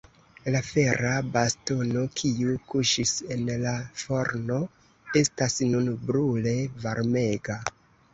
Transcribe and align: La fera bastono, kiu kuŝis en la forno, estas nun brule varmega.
La 0.53 0.59
fera 0.67 1.09
bastono, 1.33 2.05
kiu 2.21 2.55
kuŝis 2.71 3.11
en 3.35 3.43
la 3.65 3.73
forno, 4.05 4.57
estas 5.21 5.59
nun 5.75 5.91
brule 6.09 6.55
varmega. 6.87 7.59